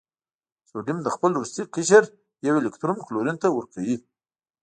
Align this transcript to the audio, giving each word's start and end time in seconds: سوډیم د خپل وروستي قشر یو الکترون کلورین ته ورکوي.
سوډیم 0.69 0.97
د 1.03 1.07
خپل 1.15 1.31
وروستي 1.33 1.63
قشر 1.75 2.03
یو 2.47 2.55
الکترون 2.61 2.97
کلورین 3.05 3.37
ته 3.43 3.47
ورکوي. 3.51 3.97